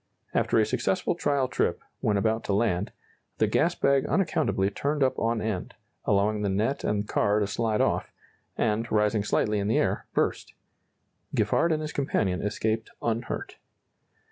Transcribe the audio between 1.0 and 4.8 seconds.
trial trip, when about to land, the gas bag unaccountably